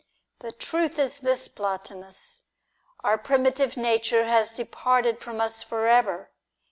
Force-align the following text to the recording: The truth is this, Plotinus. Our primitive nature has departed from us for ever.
The 0.39 0.51
truth 0.51 0.97
is 0.97 1.19
this, 1.19 1.47
Plotinus. 1.47 2.41
Our 3.03 3.19
primitive 3.19 3.77
nature 3.77 4.23
has 4.25 4.49
departed 4.49 5.19
from 5.19 5.39
us 5.39 5.61
for 5.61 5.85
ever. 5.85 6.31